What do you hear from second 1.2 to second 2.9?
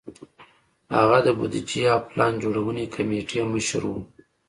د بودیجې او پلان جوړونې